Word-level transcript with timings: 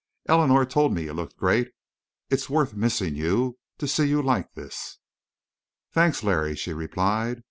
"Eleanor 0.27 0.65
told 0.65 0.95
me 0.95 1.03
you 1.03 1.13
looked 1.13 1.37
great. 1.37 1.73
It's 2.31 2.49
worth 2.49 2.73
missing 2.73 3.15
you 3.15 3.59
to 3.77 3.87
see 3.87 4.07
you 4.09 4.23
like 4.23 4.53
this." 4.55 4.97
"Thanks, 5.91 6.23
Larry," 6.23 6.55
she 6.55 6.73
replied. 6.73 7.37